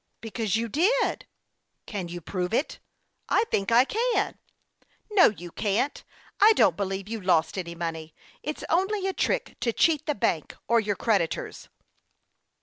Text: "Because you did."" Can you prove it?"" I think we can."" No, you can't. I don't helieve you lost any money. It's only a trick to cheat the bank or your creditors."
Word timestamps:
"Because 0.21 0.55
you 0.55 0.67
did."" 0.67 1.27
Can 1.85 2.07
you 2.07 2.21
prove 2.21 2.55
it?"" 2.55 2.79
I 3.29 3.43
think 3.51 3.69
we 3.69 3.85
can."" 3.85 4.39
No, 5.11 5.25
you 5.29 5.51
can't. 5.51 6.03
I 6.41 6.53
don't 6.53 6.75
helieve 6.75 7.07
you 7.07 7.21
lost 7.21 7.55
any 7.55 7.75
money. 7.75 8.15
It's 8.41 8.63
only 8.67 9.05
a 9.05 9.13
trick 9.13 9.57
to 9.59 9.71
cheat 9.71 10.07
the 10.07 10.15
bank 10.15 10.55
or 10.67 10.79
your 10.79 10.95
creditors." 10.95 11.69